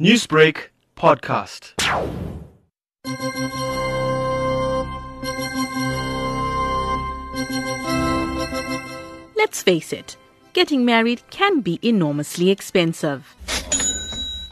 [0.00, 1.74] Newsbreak podcast.
[9.36, 10.16] Let's face it,
[10.52, 13.34] getting married can be enormously expensive.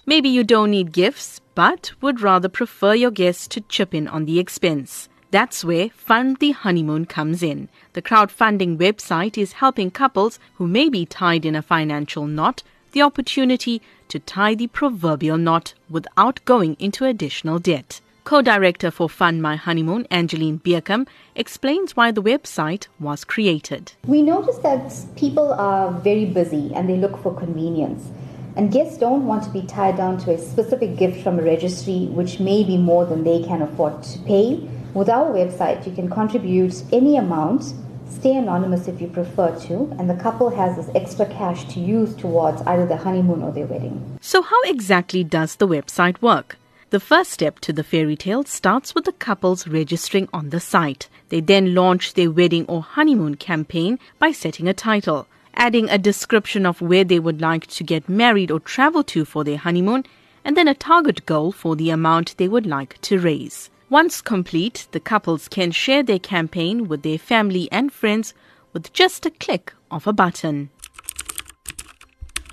[0.05, 4.25] Maybe you don't need gifts, but would rather prefer your guests to chip in on
[4.25, 5.09] the expense.
[5.31, 7.69] That's where Fund the Honeymoon comes in.
[7.93, 12.65] The crowdfunding website is helping couples who may be tied in a financial knot
[12.97, 18.01] the opportunity to tie the proverbial knot without going into additional debt.
[18.25, 23.93] Co director for Fund My Honeymoon, Angeline Beercom, explains why the website was created.
[24.07, 28.09] We noticed that people are very busy and they look for convenience.
[28.57, 32.07] And guests don't want to be tied down to a specific gift from a registry,
[32.07, 34.67] which may be more than they can afford to pay.
[34.95, 37.75] With our website, you can contribute any amount,
[38.11, 42.15] stay anonymous if you prefer to, and the couple has this extra cash to use
[42.15, 44.19] towards either their honeymoon or their wedding.
[44.21, 46.57] So, how exactly does the website work?
[46.91, 51.09] The first step to the fairy tale starts with the couples registering on the site.
[51.31, 56.65] They then launch their wedding or honeymoon campaign by setting a title, adding a description
[56.65, 60.05] of where they would like to get married or travel to for their honeymoon,
[60.45, 63.69] and then a target goal for the amount they would like to raise.
[63.89, 68.35] Once complete, the couples can share their campaign with their family and friends
[68.73, 70.69] with just a click of a button.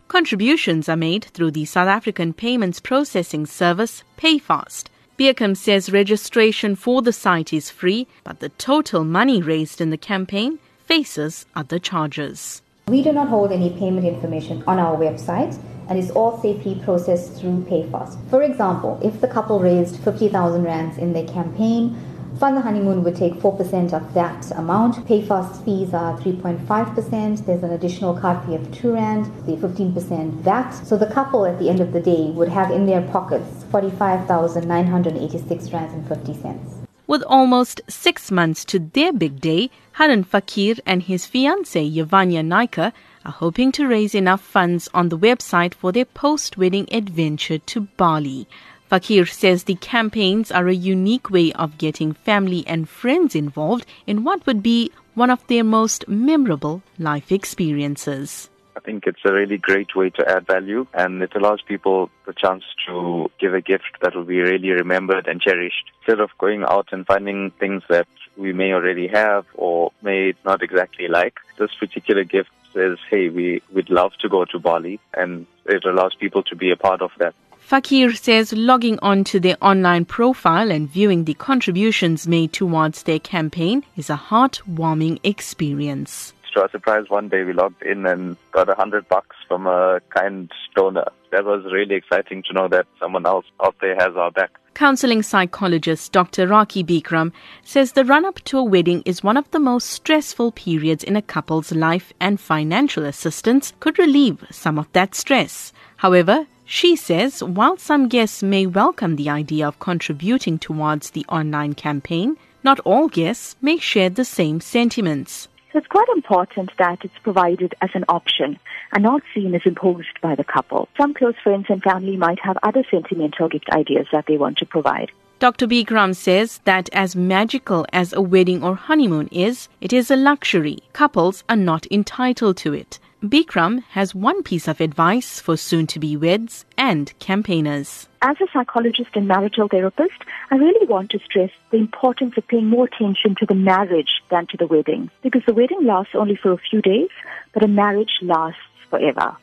[0.08, 4.90] Contributions are made through the South African payments processing service PayFast.
[5.18, 9.98] Beercom says registration for the site is free, but the total money raised in the
[9.98, 12.62] campaign faces other charges.
[12.88, 17.40] We do not hold any payment information on our website and is all safely processed
[17.40, 18.18] through PayFast.
[18.30, 21.96] For example, if the couple raised 50,000 rands in their campaign,
[22.40, 24.96] Fund the Honeymoon would take 4% of that amount.
[25.06, 27.46] PayFast fees are 3.5%.
[27.46, 30.72] There's an additional card fee of 2 Rand, the 15% VAT.
[30.72, 35.72] So the couple at the end of the day would have in their pockets 45,986
[35.72, 36.83] Rands and 50 cents.
[37.06, 42.94] With almost six months to their big day, Haran Fakir and his fiancée Yvanya Naika
[43.26, 47.82] are hoping to raise enough funds on the website for their post wedding adventure to
[47.98, 48.48] Bali.
[48.88, 54.24] Fakir says the campaigns are a unique way of getting family and friends involved in
[54.24, 58.50] what would be one of their most memorable life experiences.
[58.86, 62.64] Think it's a really great way to add value and it allows people the chance
[62.88, 65.92] to give a gift that will be really remembered and cherished.
[66.00, 70.62] Instead of going out and finding things that we may already have or may not
[70.62, 75.46] exactly like, this particular gift says, hey, we would love to go to Bali and
[75.66, 77.34] it allows people to be a part of that.
[77.60, 83.20] Fakir says logging on to their online profile and viewing the contributions made towards their
[83.20, 86.34] campaign is a heartwarming experience.
[86.54, 90.00] To our surprise, one day we logged in and got a hundred bucks from a
[90.12, 91.08] kind donor.
[91.32, 94.52] That was really exciting to know that someone else out there has our back.
[94.76, 96.48] Counseling psychologist Dr.
[96.48, 97.32] Raki Bikram
[97.64, 101.16] says the run up to a wedding is one of the most stressful periods in
[101.16, 105.74] a couple's life, and financial assistance could relieve some of that stress.
[105.98, 111.74] However, she says while some guests may welcome the idea of contributing towards the online
[111.74, 115.48] campaign, not all guests may share the same sentiments.
[115.74, 118.60] So it's quite important that it's provided as an option
[118.94, 120.88] and not seen as imposed by the couple.
[120.96, 124.68] Some close friends and family might have other sentimental gift ideas that they want to
[124.68, 125.12] provide.
[125.40, 125.66] Dr.
[125.66, 130.78] Bikram says that as magical as a wedding or honeymoon is, it is a luxury.
[130.94, 133.00] Couples are not entitled to it.
[133.24, 138.10] Bikram has one piece of advice for soon to be weds and campaigners.
[138.22, 142.68] As a psychologist and marital therapist, I really want to stress the importance of paying
[142.68, 145.10] more attention to the marriage than to the wedding.
[145.22, 147.08] Because the wedding lasts only for a few days,
[147.54, 149.38] but a marriage lasts forever.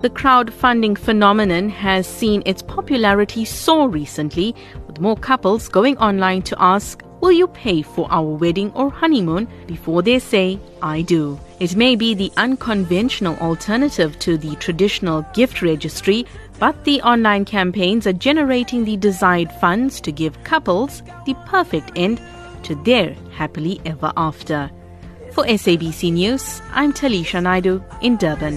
[0.00, 4.52] The crowdfunding phenomenon has seen its popularity soar recently,
[4.88, 9.48] with more couples going online to ask, Will you pay for our wedding or honeymoon
[9.66, 11.38] before they say, I do?
[11.58, 16.26] It may be the unconventional alternative to the traditional gift registry,
[16.58, 22.20] but the online campaigns are generating the desired funds to give couples the perfect end
[22.64, 24.70] to their happily ever after.
[25.32, 28.56] For SABC News, I'm Taliesha Naidoo in Durban.